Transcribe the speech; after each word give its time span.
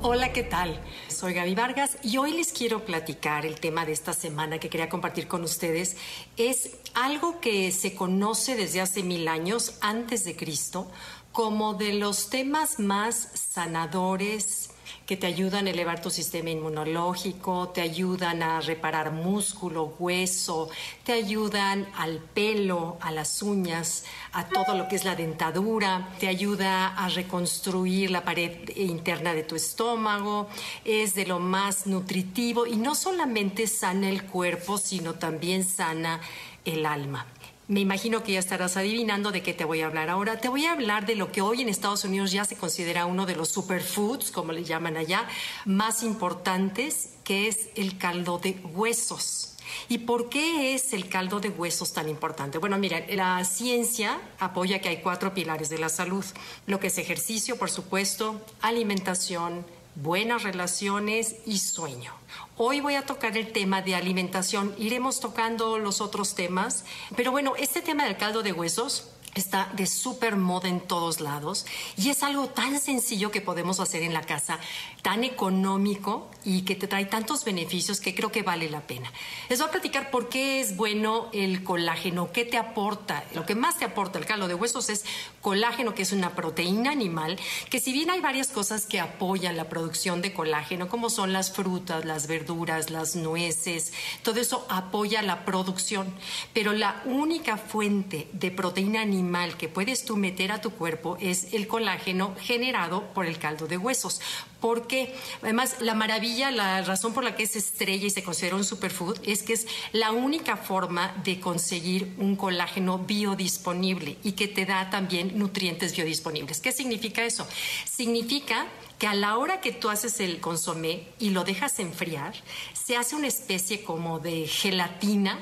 Hola, 0.00 0.32
¿qué 0.32 0.42
tal? 0.42 0.80
Soy 1.08 1.34
Gaby 1.34 1.54
Vargas 1.54 1.98
y 2.02 2.16
hoy 2.16 2.32
les 2.32 2.52
quiero 2.52 2.84
platicar 2.84 3.44
el 3.44 3.60
tema 3.60 3.84
de 3.84 3.92
esta 3.92 4.12
semana 4.12 4.58
que 4.58 4.70
quería 4.70 4.88
compartir 4.88 5.28
con 5.28 5.42
ustedes. 5.42 5.96
Es 6.36 6.76
algo 6.94 7.40
que 7.40 7.72
se 7.72 7.94
conoce 7.94 8.56
desde 8.56 8.80
hace 8.80 9.02
mil 9.02 9.28
años 9.28 9.76
antes 9.80 10.24
de 10.24 10.36
Cristo 10.36 10.90
como 11.32 11.74
de 11.74 11.94
los 11.94 12.30
temas 12.30 12.78
más 12.78 13.16
sanadores, 13.34 14.67
que 15.08 15.16
te 15.16 15.26
ayudan 15.26 15.66
a 15.66 15.70
elevar 15.70 16.02
tu 16.02 16.10
sistema 16.10 16.50
inmunológico, 16.50 17.70
te 17.70 17.80
ayudan 17.80 18.42
a 18.42 18.60
reparar 18.60 19.10
músculo, 19.10 19.94
hueso, 19.98 20.68
te 21.02 21.14
ayudan 21.14 21.88
al 21.96 22.18
pelo, 22.18 22.98
a 23.00 23.10
las 23.10 23.40
uñas, 23.40 24.04
a 24.32 24.46
todo 24.48 24.74
lo 24.74 24.86
que 24.86 24.96
es 24.96 25.06
la 25.06 25.16
dentadura, 25.16 26.10
te 26.20 26.28
ayuda 26.28 26.88
a 26.88 27.08
reconstruir 27.08 28.10
la 28.10 28.22
pared 28.22 28.68
interna 28.76 29.32
de 29.32 29.44
tu 29.44 29.56
estómago, 29.56 30.46
es 30.84 31.14
de 31.14 31.24
lo 31.24 31.38
más 31.38 31.86
nutritivo 31.86 32.66
y 32.66 32.76
no 32.76 32.94
solamente 32.94 33.66
sana 33.66 34.10
el 34.10 34.24
cuerpo, 34.24 34.76
sino 34.76 35.14
también 35.14 35.64
sana 35.64 36.20
el 36.66 36.84
alma. 36.84 37.24
Me 37.68 37.80
imagino 37.80 38.22
que 38.22 38.32
ya 38.32 38.38
estarás 38.38 38.78
adivinando 38.78 39.30
de 39.30 39.42
qué 39.42 39.52
te 39.52 39.66
voy 39.66 39.82
a 39.82 39.86
hablar 39.88 40.08
ahora. 40.08 40.40
Te 40.40 40.48
voy 40.48 40.64
a 40.64 40.72
hablar 40.72 41.04
de 41.04 41.16
lo 41.16 41.30
que 41.30 41.42
hoy 41.42 41.60
en 41.60 41.68
Estados 41.68 42.02
Unidos 42.02 42.32
ya 42.32 42.46
se 42.46 42.56
considera 42.56 43.04
uno 43.04 43.26
de 43.26 43.36
los 43.36 43.50
superfoods, 43.50 44.30
como 44.30 44.52
le 44.52 44.64
llaman 44.64 44.96
allá, 44.96 45.28
más 45.66 46.02
importantes, 46.02 47.10
que 47.24 47.46
es 47.46 47.68
el 47.74 47.98
caldo 47.98 48.38
de 48.38 48.52
huesos. 48.72 49.54
¿Y 49.90 49.98
por 49.98 50.30
qué 50.30 50.74
es 50.74 50.94
el 50.94 51.10
caldo 51.10 51.40
de 51.40 51.50
huesos 51.50 51.92
tan 51.92 52.08
importante? 52.08 52.56
Bueno, 52.56 52.78
mira, 52.78 53.04
la 53.10 53.44
ciencia 53.44 54.18
apoya 54.38 54.80
que 54.80 54.88
hay 54.88 55.02
cuatro 55.02 55.34
pilares 55.34 55.68
de 55.68 55.76
la 55.76 55.90
salud, 55.90 56.24
lo 56.66 56.80
que 56.80 56.86
es 56.86 56.96
ejercicio, 56.96 57.58
por 57.58 57.70
supuesto, 57.70 58.40
alimentación, 58.62 59.66
buenas 60.02 60.44
relaciones 60.44 61.36
y 61.44 61.58
sueño. 61.58 62.12
Hoy 62.56 62.80
voy 62.80 62.94
a 62.94 63.02
tocar 63.02 63.36
el 63.36 63.52
tema 63.52 63.82
de 63.82 63.94
alimentación, 63.94 64.74
iremos 64.78 65.20
tocando 65.20 65.78
los 65.78 66.00
otros 66.00 66.34
temas, 66.34 66.84
pero 67.16 67.32
bueno, 67.32 67.54
este 67.58 67.82
tema 67.82 68.04
del 68.04 68.16
caldo 68.16 68.42
de 68.42 68.52
huesos 68.52 69.10
está 69.40 69.70
de 69.74 69.86
súper 69.86 70.36
moda 70.36 70.68
en 70.68 70.80
todos 70.80 71.20
lados 71.20 71.66
y 71.96 72.10
es 72.10 72.22
algo 72.22 72.48
tan 72.48 72.80
sencillo 72.80 73.30
que 73.30 73.40
podemos 73.40 73.80
hacer 73.80 74.02
en 74.02 74.12
la 74.14 74.22
casa, 74.22 74.58
tan 75.02 75.24
económico 75.24 76.30
y 76.44 76.62
que 76.62 76.74
te 76.74 76.88
trae 76.88 77.04
tantos 77.04 77.44
beneficios 77.44 78.00
que 78.00 78.14
creo 78.14 78.32
que 78.32 78.42
vale 78.42 78.70
la 78.70 78.80
pena. 78.86 79.12
Les 79.48 79.58
voy 79.58 79.68
a 79.68 79.70
platicar 79.70 80.10
por 80.10 80.28
qué 80.28 80.60
es 80.60 80.76
bueno 80.76 81.28
el 81.32 81.62
colágeno, 81.62 82.32
qué 82.32 82.44
te 82.44 82.56
aporta. 82.56 83.24
Lo 83.34 83.46
que 83.46 83.54
más 83.54 83.78
te 83.78 83.84
aporta 83.84 84.18
el 84.18 84.26
caldo 84.26 84.48
de 84.48 84.54
huesos 84.54 84.88
es 84.90 85.04
colágeno, 85.40 85.94
que 85.94 86.02
es 86.02 86.12
una 86.12 86.34
proteína 86.34 86.90
animal, 86.90 87.38
que 87.70 87.80
si 87.80 87.92
bien 87.92 88.10
hay 88.10 88.20
varias 88.20 88.48
cosas 88.48 88.86
que 88.86 89.00
apoyan 89.00 89.56
la 89.56 89.68
producción 89.68 90.22
de 90.22 90.32
colágeno, 90.32 90.88
como 90.88 91.10
son 91.10 91.32
las 91.32 91.52
frutas, 91.52 92.04
las 92.04 92.26
verduras, 92.26 92.90
las 92.90 93.14
nueces, 93.14 93.92
todo 94.22 94.40
eso 94.40 94.66
apoya 94.68 95.22
la 95.22 95.44
producción, 95.44 96.12
pero 96.52 96.72
la 96.72 97.02
única 97.04 97.56
fuente 97.56 98.28
de 98.32 98.50
proteína 98.50 99.00
animal 99.00 99.27
que 99.58 99.68
puedes 99.68 100.04
tú 100.04 100.16
meter 100.16 100.52
a 100.52 100.60
tu 100.60 100.70
cuerpo 100.70 101.16
es 101.20 101.52
el 101.52 101.66
colágeno 101.66 102.34
generado 102.40 103.04
por 103.14 103.26
el 103.26 103.38
caldo 103.38 103.66
de 103.66 103.76
huesos. 103.76 104.20
Porque 104.60 105.14
además 105.42 105.76
la 105.80 105.94
maravilla, 105.94 106.50
la 106.50 106.82
razón 106.82 107.12
por 107.12 107.24
la 107.24 107.36
que 107.36 107.44
es 107.44 107.54
estrella 107.56 108.06
y 108.06 108.10
se 108.10 108.22
considera 108.22 108.56
un 108.56 108.64
superfood 108.64 109.18
es 109.24 109.42
que 109.42 109.52
es 109.52 109.66
la 109.92 110.12
única 110.12 110.56
forma 110.56 111.14
de 111.24 111.38
conseguir 111.38 112.14
un 112.18 112.36
colágeno 112.36 112.98
biodisponible 112.98 114.16
y 114.24 114.32
que 114.32 114.48
te 114.48 114.66
da 114.66 114.90
también 114.90 115.38
nutrientes 115.38 115.94
biodisponibles. 115.94 116.60
¿Qué 116.60 116.72
significa 116.72 117.24
eso? 117.24 117.46
Significa 117.84 118.66
que 118.98 119.06
a 119.06 119.14
la 119.14 119.36
hora 119.36 119.60
que 119.60 119.72
tú 119.72 119.90
haces 119.90 120.18
el 120.20 120.40
consomé 120.40 121.06
y 121.20 121.30
lo 121.30 121.44
dejas 121.44 121.78
enfriar, 121.78 122.34
se 122.72 122.96
hace 122.96 123.14
una 123.14 123.28
especie 123.28 123.84
como 123.84 124.18
de 124.18 124.46
gelatina 124.48 125.38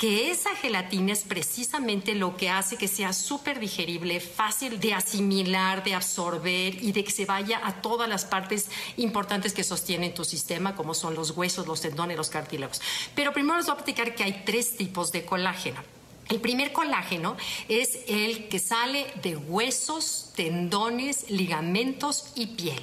que 0.00 0.30
esa 0.30 0.56
gelatina 0.56 1.12
es 1.12 1.24
precisamente 1.24 2.14
lo 2.14 2.34
que 2.34 2.48
hace 2.48 2.78
que 2.78 2.88
sea 2.88 3.12
súper 3.12 3.60
digerible, 3.60 4.18
fácil 4.18 4.80
de 4.80 4.94
asimilar, 4.94 5.84
de 5.84 5.94
absorber 5.94 6.82
y 6.82 6.92
de 6.92 7.04
que 7.04 7.10
se 7.10 7.26
vaya 7.26 7.60
a 7.62 7.82
todas 7.82 8.08
las 8.08 8.24
partes 8.24 8.70
importantes 8.96 9.52
que 9.52 9.62
sostienen 9.62 10.14
tu 10.14 10.24
sistema, 10.24 10.74
como 10.74 10.94
son 10.94 11.14
los 11.14 11.32
huesos, 11.32 11.66
los 11.66 11.82
tendones, 11.82 12.16
los 12.16 12.30
cartílagos. 12.30 12.80
Pero 13.14 13.34
primero 13.34 13.58
les 13.58 13.66
voy 13.66 13.74
a 13.74 13.76
platicar 13.76 14.14
que 14.14 14.24
hay 14.24 14.42
tres 14.46 14.74
tipos 14.74 15.12
de 15.12 15.26
colágeno. 15.26 15.99
El 16.30 16.40
primer 16.40 16.72
colágeno 16.72 17.36
es 17.68 17.98
el 18.06 18.48
que 18.48 18.60
sale 18.60 19.06
de 19.20 19.36
huesos, 19.36 20.30
tendones, 20.36 21.28
ligamentos 21.28 22.26
y 22.36 22.46
piel. 22.46 22.80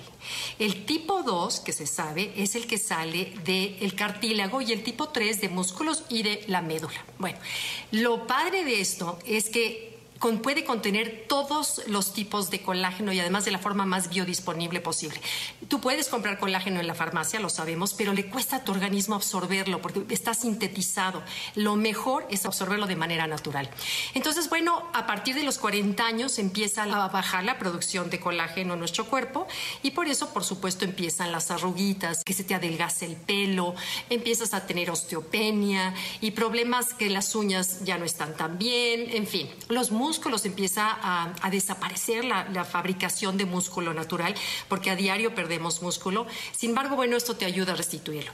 El 0.59 0.85
tipo 0.85 1.23
2, 1.23 1.61
que 1.61 1.71
se 1.71 1.87
sabe, 1.87 2.33
es 2.35 2.55
el 2.55 2.67
que 2.67 2.77
sale 2.77 3.33
del 3.45 3.95
cartílago 3.95 4.59
y 4.59 4.73
el 4.73 4.83
tipo 4.83 5.07
3 5.09 5.39
de 5.39 5.47
músculos 5.47 6.03
y 6.09 6.23
de 6.23 6.43
la 6.47 6.61
médula. 6.61 7.05
Bueno, 7.19 7.39
lo 7.91 8.27
padre 8.27 8.65
de 8.65 8.81
esto 8.81 9.17
es 9.25 9.49
que 9.49 9.96
puede 10.19 10.65
contener 10.65 11.25
todos 11.27 11.81
los 11.87 12.13
tipos 12.13 12.49
de 12.49 12.61
colágeno 12.61 13.11
y 13.13 13.19
además 13.19 13.45
de 13.45 13.51
la 13.51 13.59
forma 13.59 13.85
más 13.85 14.09
biodisponible 14.09 14.79
posible. 14.81 15.19
Tú 15.67 15.79
puedes 15.79 16.07
comprar 16.09 16.39
colágeno 16.39 16.79
en 16.79 16.87
la 16.87 16.95
farmacia, 16.95 17.39
lo 17.39 17.49
sabemos, 17.49 17.93
pero 17.93 18.13
le 18.13 18.27
cuesta 18.27 18.57
a 18.57 18.63
tu 18.63 18.71
organismo 18.71 19.15
absorberlo 19.15 19.81
porque 19.81 20.03
está 20.13 20.33
sintetizado. 20.33 21.21
Lo 21.55 21.75
mejor 21.75 22.25
es 22.29 22.45
absorberlo 22.45 22.87
de 22.87 22.95
manera 22.95 23.27
natural. 23.27 23.69
Entonces, 24.13 24.49
bueno, 24.49 24.89
a 24.93 25.05
partir 25.05 25.35
de 25.35 25.43
los 25.43 25.57
40 25.57 26.05
años 26.05 26.39
empieza 26.39 26.83
a 26.83 27.07
bajar 27.09 27.43
la 27.43 27.59
producción 27.59 28.09
de 28.09 28.19
colágeno 28.19 28.73
en 28.73 28.79
nuestro 28.79 29.05
cuerpo 29.05 29.47
y 29.83 29.91
por 29.91 30.07
eso, 30.07 30.33
por 30.33 30.43
supuesto, 30.43 30.85
empiezan 30.85 31.31
las 31.31 31.51
arruguitas, 31.51 32.23
que 32.23 32.33
se 32.33 32.43
te 32.43 32.55
adelgace 32.55 33.05
el 33.05 33.15
pelo, 33.15 33.75
empiezas 34.09 34.53
a 34.53 34.65
tener 34.65 34.89
osteopenia 34.89 35.93
y 36.21 36.31
problemas 36.31 36.93
que 36.93 37.09
las 37.09 37.35
uñas 37.35 37.83
ya 37.83 37.97
no 37.97 38.05
están 38.05 38.35
tan 38.35 38.57
bien, 38.57 39.07
en 39.11 39.27
fin, 39.27 39.49
los 39.67 39.91
músculos, 39.91 40.06
empieza 40.45 40.97
a, 41.01 41.49
desaparecer 41.49 42.25
la, 42.25 42.65
fabricación 42.65 43.37
de 43.37 43.45
músculo 43.45 43.93
natural, 43.93 44.35
porque 44.67 44.89
a 44.89 44.95
diario 44.95 45.33
perdemos 45.33 45.81
músculo. 45.81 46.27
Sin 46.55 46.71
embargo, 46.71 46.95
bueno, 46.95 47.15
esto 47.15 47.35
te 47.35 47.45
ayuda 47.45 47.73
a 47.73 47.75
restituirlo. 47.75 48.31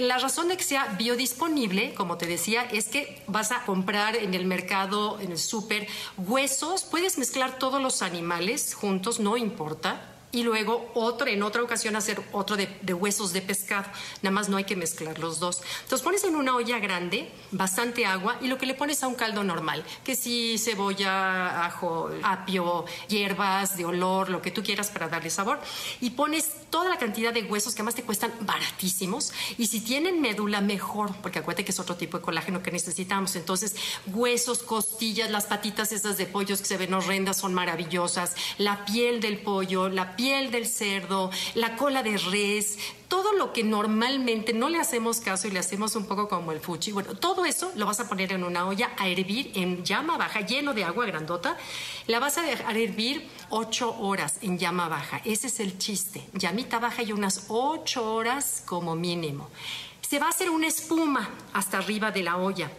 La 0.00 0.18
razón 0.18 0.48
de 0.48 0.56
que 0.56 0.64
sea 0.64 0.86
biodisponible, 0.98 1.94
como 1.94 2.16
te 2.16 2.26
decía, 2.26 2.62
es 2.62 2.88
que 2.88 3.22
vas 3.26 3.52
a 3.52 3.64
comprar 3.64 4.16
en 4.16 4.34
el 4.34 4.46
mercado, 4.46 5.18
en 5.20 5.32
el 5.32 5.38
súper, 5.38 5.86
huesos, 6.16 6.84
puedes 6.84 7.18
mezclar 7.18 7.58
todos 7.58 7.80
los 7.80 8.02
animales 8.02 8.74
juntos, 8.74 9.20
no 9.20 9.36
importa 9.36 10.13
y 10.34 10.42
luego 10.42 10.90
otro, 10.94 11.28
en 11.28 11.42
otra 11.42 11.62
ocasión 11.62 11.96
hacer 11.96 12.20
otro 12.32 12.56
de, 12.56 12.94
huesos 12.94 13.32
de 13.32 13.40
pescado. 13.40 13.86
Nada 14.22 14.34
más 14.34 14.48
no 14.48 14.56
hay 14.56 14.64
que 14.64 14.76
mezclar 14.76 15.18
los 15.18 15.38
dos. 15.38 15.62
Entonces 15.82 16.04
pones 16.04 16.24
en 16.24 16.36
una 16.36 16.56
olla 16.56 16.78
grande 16.78 17.30
bastante 17.52 18.04
agua 18.04 18.36
y 18.40 18.48
lo 18.48 18.58
que 18.58 18.66
le 18.66 18.74
pones 18.74 19.02
a 19.02 19.06
un 19.06 19.14
caldo 19.14 19.44
normal, 19.44 19.84
que 20.02 20.16
si 20.16 20.58
cebolla, 20.58 21.64
ajo, 21.64 22.10
apio, 22.22 22.84
hierbas 23.08 23.76
de 23.76 23.84
olor, 23.84 24.28
lo 24.28 24.42
que 24.42 24.50
tú 24.50 24.62
quieras 24.62 24.90
para 24.90 25.08
darle 25.08 25.30
sabor. 25.30 25.60
Y 26.00 26.10
pones 26.10 26.50
toda 26.70 26.90
la 26.90 26.98
cantidad 26.98 27.32
de 27.32 27.44
huesos 27.44 27.74
que 27.74 27.82
además 27.82 27.94
te 27.94 28.02
cuestan 28.02 28.32
baratísimos. 28.40 29.32
Y 29.56 29.68
si 29.68 29.80
tienen 29.80 30.20
médula, 30.20 30.60
mejor, 30.60 31.14
porque 31.22 31.38
acuérdate 31.38 31.64
que 31.64 31.70
es 31.70 31.78
otro 31.78 31.96
tipo 31.96 32.18
de 32.18 32.24
colágeno 32.24 32.62
que 32.62 32.72
necesitamos. 32.72 33.36
Entonces, 33.36 33.76
huesos, 34.06 34.64
costillas, 34.64 35.30
las 35.30 35.44
patitas 35.44 35.92
esas 35.92 36.18
de 36.18 36.26
pollos 36.26 36.60
que 36.60 36.66
se 36.66 36.76
ven 36.76 36.92
horrendas 36.92 37.36
son 37.36 37.54
maravillosas, 37.54 38.34
la 38.58 38.84
piel 38.84 39.20
del 39.20 39.38
pollo, 39.38 39.88
la 39.88 40.16
piel 40.16 40.23
piel 40.24 40.50
del 40.50 40.66
cerdo, 40.66 41.30
la 41.54 41.76
cola 41.76 42.02
de 42.02 42.16
res, 42.16 42.78
todo 43.08 43.34
lo 43.34 43.52
que 43.52 43.62
normalmente 43.62 44.54
no 44.54 44.70
le 44.70 44.78
hacemos 44.78 45.20
caso 45.20 45.48
y 45.48 45.50
le 45.50 45.58
hacemos 45.58 45.96
un 45.96 46.06
poco 46.06 46.30
como 46.30 46.50
el 46.50 46.60
fuchi, 46.60 46.92
bueno, 46.92 47.14
todo 47.14 47.44
eso 47.44 47.70
lo 47.76 47.84
vas 47.84 48.00
a 48.00 48.08
poner 48.08 48.32
en 48.32 48.42
una 48.42 48.66
olla 48.66 48.92
a 48.96 49.06
hervir 49.06 49.52
en 49.54 49.84
llama 49.84 50.16
baja, 50.16 50.40
lleno 50.40 50.72
de 50.72 50.82
agua 50.82 51.04
grandota. 51.04 51.58
La 52.06 52.20
vas 52.20 52.38
a 52.38 52.42
dejar 52.42 52.74
hervir 52.74 53.28
ocho 53.50 53.94
horas 53.98 54.38
en 54.40 54.58
llama 54.58 54.88
baja. 54.88 55.20
Ese 55.26 55.48
es 55.48 55.60
el 55.60 55.76
chiste. 55.76 56.22
Llamita 56.32 56.78
baja 56.78 57.02
y 57.02 57.12
unas 57.12 57.44
ocho 57.48 58.14
horas 58.14 58.62
como 58.64 58.96
mínimo. 58.96 59.50
Se 60.00 60.18
va 60.18 60.28
a 60.28 60.30
hacer 60.30 60.48
una 60.48 60.68
espuma 60.68 61.28
hasta 61.52 61.76
arriba 61.76 62.12
de 62.12 62.22
la 62.22 62.38
olla 62.38 62.70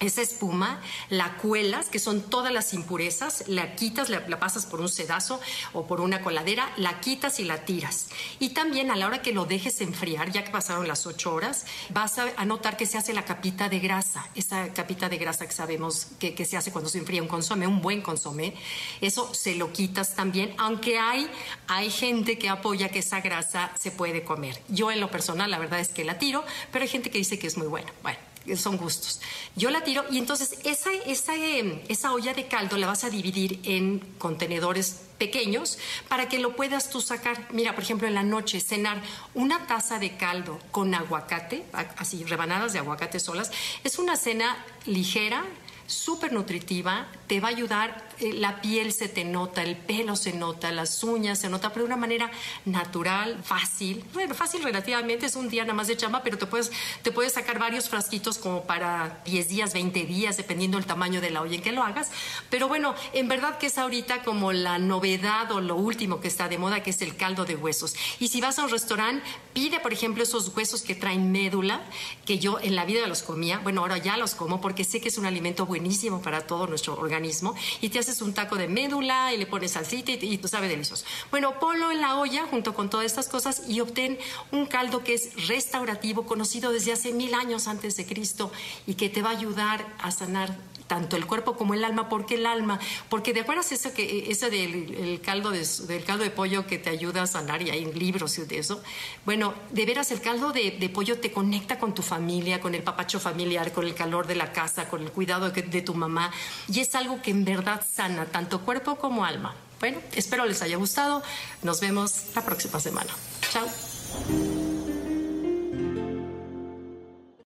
esa 0.00 0.20
espuma 0.20 0.80
la 1.08 1.36
cuelas, 1.38 1.86
que 1.86 1.98
son 1.98 2.20
todas 2.22 2.52
las 2.52 2.74
impurezas, 2.74 3.44
la 3.46 3.74
quitas, 3.76 4.10
la, 4.10 4.26
pasas 4.38 4.66
por 4.66 4.80
un 4.80 4.88
sedazo 4.88 5.40
o 5.72 5.86
por 5.86 6.00
una 6.00 6.20
coladera, 6.22 6.70
la 6.76 7.00
quitas 7.00 7.40
y 7.40 7.44
la 7.44 7.64
tiras. 7.64 8.08
Y 8.38 8.50
también 8.50 8.90
a 8.90 8.96
la 8.96 9.06
hora 9.06 9.22
que 9.22 9.32
lo 9.32 9.46
dejes 9.46 9.80
enfriar, 9.80 10.30
ya 10.30 10.44
que 10.44 10.50
pasaron 10.50 10.86
las 10.86 11.06
ocho 11.06 11.32
horas, 11.34 11.66
vas 11.90 12.18
a, 12.18 12.44
notar 12.44 12.76
que 12.76 12.86
se 12.86 12.98
hace 12.98 13.12
la 13.12 13.24
capita 13.24 13.68
de 13.68 13.80
grasa, 13.80 14.28
esa 14.34 14.72
capita 14.72 15.08
de 15.08 15.18
grasa 15.18 15.46
que 15.46 15.52
sabemos 15.52 16.08
que, 16.18 16.34
que, 16.34 16.44
se 16.44 16.56
hace 16.56 16.70
cuando 16.70 16.90
se 16.90 16.98
enfría 16.98 17.22
un 17.22 17.28
consomé, 17.28 17.66
un 17.66 17.80
buen 17.80 18.02
consomé, 18.02 18.54
eso 19.00 19.32
se 19.34 19.54
lo 19.56 19.72
quitas 19.72 20.14
también, 20.14 20.54
aunque 20.58 20.98
hay, 20.98 21.28
hay 21.66 21.90
gente 21.90 22.38
que 22.38 22.48
apoya 22.48 22.90
que 22.90 23.00
esa 23.00 23.20
grasa 23.20 23.72
se 23.78 23.90
puede 23.90 24.22
comer. 24.22 24.60
Yo 24.68 24.90
en 24.92 25.00
lo 25.00 25.10
personal 25.10 25.50
la 25.50 25.58
verdad 25.58 25.80
es 25.80 25.88
que 25.88 26.04
la 26.04 26.18
tiro, 26.18 26.44
pero 26.70 26.82
hay 26.82 26.88
gente 26.88 27.10
que 27.10 27.18
dice 27.18 27.38
que 27.38 27.46
es 27.46 27.56
muy 27.56 27.66
buena. 27.66 27.92
Bueno, 28.02 28.18
son 28.54 28.76
gustos. 28.76 29.20
Yo 29.56 29.70
la 29.70 29.82
tiro 29.82 30.04
y 30.10 30.18
entonces 30.18 30.58
esa, 30.64 30.92
esa, 31.06 31.34
em, 31.34 31.80
esa 31.88 32.12
olla 32.12 32.34
de 32.34 32.46
caldo 32.46 32.76
la 32.76 32.86
vas 32.86 33.04
a 33.04 33.10
dividir 33.10 33.60
en 33.64 33.98
contenedores 34.18 35.00
pequeños 35.18 35.78
para 36.08 36.28
que 36.28 36.38
lo 36.38 36.54
puedas 36.54 36.90
tú 36.90 37.00
sacar. 37.00 37.48
Mira, 37.52 37.74
por 37.74 37.82
ejemplo, 37.82 38.06
en 38.06 38.14
la 38.14 38.22
noche 38.22 38.60
cenar 38.60 39.02
una 39.34 39.66
taza 39.66 39.98
de 39.98 40.16
caldo 40.16 40.58
con 40.70 40.94
aguacate, 40.94 41.64
así 41.96 42.24
rebanadas 42.24 42.72
de 42.72 42.78
aguacate 42.78 43.18
solas, 43.18 43.50
es 43.82 43.98
una 43.98 44.16
cena 44.16 44.64
ligera, 44.84 45.44
súper 45.86 46.32
nutritiva, 46.32 47.06
te 47.26 47.40
va 47.40 47.48
a 47.48 47.50
ayudar, 47.50 48.08
eh, 48.18 48.32
la 48.32 48.60
piel 48.60 48.92
se 48.92 49.08
te 49.08 49.24
nota, 49.24 49.62
el 49.62 49.76
pelo 49.76 50.16
se 50.16 50.32
nota, 50.32 50.70
las 50.72 51.02
uñas 51.02 51.38
se 51.38 51.48
nota, 51.48 51.70
pero 51.70 51.82
de 51.82 51.86
una 51.86 51.96
manera 51.96 52.30
natural, 52.64 53.40
fácil. 53.42 54.04
Bueno, 54.12 54.34
fácil 54.34 54.62
relativamente, 54.62 55.26
es 55.26 55.36
un 55.36 55.48
día 55.48 55.62
nada 55.64 55.74
más 55.74 55.88
de 55.88 55.96
chamba, 55.96 56.22
pero 56.22 56.38
te 56.38 56.46
puedes, 56.46 56.70
te 57.02 57.12
puedes 57.12 57.32
sacar 57.32 57.58
varios 57.58 57.88
frasquitos 57.88 58.38
como 58.38 58.64
para 58.64 59.20
10 59.24 59.48
días, 59.48 59.74
20 59.74 60.04
días, 60.04 60.36
dependiendo 60.36 60.78
del 60.78 60.86
tamaño 60.86 61.20
de 61.20 61.30
la 61.30 61.42
olla 61.42 61.54
en 61.54 61.62
que 61.62 61.72
lo 61.72 61.82
hagas. 61.82 62.10
Pero 62.50 62.68
bueno, 62.68 62.94
en 63.12 63.28
verdad 63.28 63.58
que 63.58 63.66
es 63.66 63.78
ahorita 63.78 64.22
como 64.22 64.52
la 64.52 64.78
novedad 64.78 65.50
o 65.52 65.60
lo 65.60 65.76
último 65.76 66.20
que 66.20 66.28
está 66.28 66.48
de 66.48 66.58
moda, 66.58 66.82
que 66.82 66.90
es 66.90 67.02
el 67.02 67.16
caldo 67.16 67.44
de 67.44 67.56
huesos. 67.56 67.94
Y 68.18 68.28
si 68.28 68.40
vas 68.40 68.58
a 68.58 68.64
un 68.64 68.70
restaurante, 68.70 69.22
pide, 69.52 69.80
por 69.80 69.92
ejemplo, 69.92 70.22
esos 70.22 70.54
huesos 70.56 70.82
que 70.82 70.94
traen 70.94 71.32
médula, 71.32 71.82
que 72.24 72.38
yo 72.38 72.58
en 72.60 72.76
la 72.76 72.84
vida 72.84 73.06
los 73.06 73.22
comía. 73.22 73.58
Bueno, 73.58 73.82
ahora 73.82 73.98
ya 73.98 74.16
los 74.16 74.34
como 74.34 74.60
porque 74.60 74.84
sé 74.84 75.00
que 75.00 75.08
es 75.08 75.18
un 75.18 75.26
alimento 75.26 75.66
buenísimo 75.76 76.22
para 76.22 76.46
todo 76.46 76.66
nuestro 76.66 76.94
organismo 76.94 77.54
y 77.82 77.90
te 77.90 77.98
haces 77.98 78.22
un 78.22 78.32
taco 78.32 78.56
de 78.56 78.66
médula 78.66 79.34
y 79.34 79.36
le 79.36 79.46
pones 79.46 79.72
salsita 79.72 80.12
y, 80.12 80.18
y 80.22 80.38
tú 80.38 80.48
sabes 80.48 80.70
delicioso. 80.70 81.04
Bueno, 81.30 81.58
ponlo 81.60 81.90
en 81.90 82.00
la 82.00 82.16
olla 82.16 82.46
junto 82.50 82.72
con 82.72 82.88
todas 82.88 83.04
estas 83.04 83.28
cosas 83.28 83.62
y 83.68 83.80
obtén 83.80 84.18
un 84.52 84.64
caldo 84.64 85.04
que 85.04 85.12
es 85.12 85.46
restaurativo, 85.48 86.24
conocido 86.24 86.72
desde 86.72 86.92
hace 86.92 87.12
mil 87.12 87.34
años 87.34 87.68
antes 87.68 87.96
de 87.96 88.06
Cristo 88.06 88.50
y 88.86 88.94
que 88.94 89.10
te 89.10 89.20
va 89.20 89.30
a 89.30 89.32
ayudar 89.32 89.86
a 89.98 90.10
sanar 90.10 90.56
tanto 90.86 91.16
el 91.16 91.26
cuerpo 91.26 91.56
como 91.56 91.74
el 91.74 91.84
alma. 91.84 92.08
¿Por 92.08 92.26
qué 92.26 92.34
el 92.34 92.46
alma? 92.46 92.78
Porque 93.08 93.32
de 93.32 93.40
acuerdo 93.40 93.62
eso 93.68 93.92
que 93.92 94.30
ese 94.30 94.50
del 94.50 95.20
caldo 95.22 95.50
de, 95.50 95.66
del 95.88 96.04
caldo 96.04 96.24
de 96.24 96.30
pollo 96.30 96.66
que 96.66 96.78
te 96.78 96.90
ayuda 96.90 97.22
a 97.22 97.26
sanar 97.26 97.62
y 97.62 97.70
hay 97.70 97.92
libros 97.92 98.38
y 98.38 98.44
de 98.44 98.58
eso. 98.58 98.82
Bueno, 99.24 99.54
de 99.70 99.86
veras 99.86 100.10
el 100.10 100.20
caldo 100.20 100.52
de, 100.52 100.90
pollo 100.92 101.18
te 101.18 101.32
conecta 101.32 101.78
con 101.78 101.94
tu 101.94 102.02
familia, 102.02 102.60
con 102.60 102.74
el 102.74 102.82
papacho 102.82 103.20
familiar, 103.20 103.72
con 103.72 103.86
el 103.86 103.94
calor 103.94 104.26
de 104.26 104.36
la 104.36 104.52
casa, 104.52 104.88
con 104.88 105.02
el 105.02 105.10
cuidado 105.10 105.50
de, 105.50 105.62
de 105.62 105.82
tu 105.82 105.94
mamá 105.94 106.30
y 106.68 106.80
es 106.80 106.94
algo 106.94 107.20
que 107.22 107.30
en 107.30 107.44
verdad 107.44 107.84
sana 107.88 108.26
tanto 108.26 108.60
cuerpo 108.60 108.96
como 108.96 109.24
alma. 109.24 109.54
Bueno, 109.80 109.98
espero 110.12 110.46
les 110.46 110.62
haya 110.62 110.76
gustado. 110.76 111.22
Nos 111.62 111.80
vemos 111.80 112.34
la 112.34 112.42
próxima 112.42 112.80
semana. 112.80 113.10
Chao. 113.50 113.66